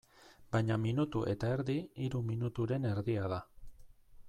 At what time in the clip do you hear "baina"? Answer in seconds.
0.53-0.77